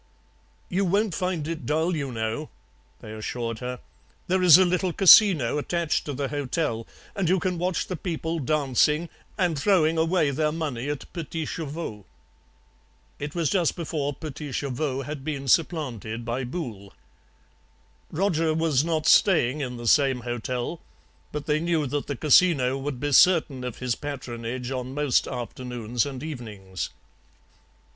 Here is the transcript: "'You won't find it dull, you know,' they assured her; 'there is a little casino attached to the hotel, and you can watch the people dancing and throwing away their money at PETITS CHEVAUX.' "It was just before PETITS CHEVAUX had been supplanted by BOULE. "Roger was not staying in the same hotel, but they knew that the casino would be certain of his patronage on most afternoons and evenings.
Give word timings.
"'You 0.67 0.83
won't 0.83 1.13
find 1.13 1.47
it 1.47 1.67
dull, 1.67 1.95
you 1.95 2.11
know,' 2.11 2.49
they 3.01 3.13
assured 3.13 3.59
her; 3.59 3.79
'there 4.25 4.41
is 4.41 4.57
a 4.57 4.65
little 4.65 4.91
casino 4.91 5.59
attached 5.59 6.05
to 6.05 6.13
the 6.13 6.29
hotel, 6.29 6.87
and 7.15 7.29
you 7.29 7.39
can 7.39 7.59
watch 7.59 7.85
the 7.85 7.95
people 7.95 8.39
dancing 8.39 9.09
and 9.37 9.59
throwing 9.59 9.99
away 9.99 10.31
their 10.31 10.51
money 10.51 10.89
at 10.89 11.05
PETITS 11.13 11.51
CHEVAUX.' 11.51 12.05
"It 13.19 13.35
was 13.35 13.51
just 13.51 13.75
before 13.75 14.15
PETITS 14.15 14.55
CHEVAUX 14.57 15.05
had 15.05 15.23
been 15.23 15.47
supplanted 15.47 16.25
by 16.25 16.45
BOULE. 16.45 16.93
"Roger 18.11 18.55
was 18.55 18.83
not 18.83 19.05
staying 19.05 19.61
in 19.61 19.77
the 19.77 19.85
same 19.87 20.21
hotel, 20.21 20.81
but 21.31 21.45
they 21.45 21.59
knew 21.59 21.85
that 21.85 22.07
the 22.07 22.15
casino 22.15 22.75
would 22.75 22.99
be 22.99 23.11
certain 23.11 23.63
of 23.63 23.77
his 23.77 23.93
patronage 23.93 24.71
on 24.71 24.95
most 24.95 25.27
afternoons 25.27 26.07
and 26.07 26.23
evenings. 26.23 26.89